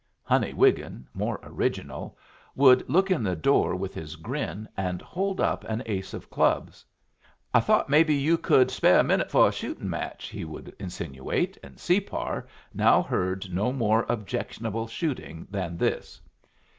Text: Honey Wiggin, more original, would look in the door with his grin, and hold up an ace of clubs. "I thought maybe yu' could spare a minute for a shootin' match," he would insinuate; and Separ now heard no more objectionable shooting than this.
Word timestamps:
Honey 0.23 0.51
Wiggin, 0.51 1.05
more 1.13 1.39
original, 1.43 2.17
would 2.55 2.89
look 2.89 3.11
in 3.11 3.21
the 3.21 3.35
door 3.35 3.75
with 3.75 3.93
his 3.93 4.15
grin, 4.15 4.67
and 4.75 4.99
hold 4.99 5.39
up 5.39 5.63
an 5.65 5.83
ace 5.85 6.15
of 6.15 6.27
clubs. 6.27 6.83
"I 7.53 7.59
thought 7.59 7.87
maybe 7.87 8.15
yu' 8.15 8.39
could 8.39 8.71
spare 8.71 8.97
a 8.97 9.03
minute 9.03 9.29
for 9.29 9.47
a 9.49 9.51
shootin' 9.51 9.87
match," 9.91 10.29
he 10.29 10.43
would 10.43 10.75
insinuate; 10.79 11.55
and 11.61 11.79
Separ 11.79 12.47
now 12.73 13.03
heard 13.03 13.53
no 13.53 13.71
more 13.71 14.07
objectionable 14.09 14.87
shooting 14.87 15.45
than 15.51 15.77
this. 15.77 16.19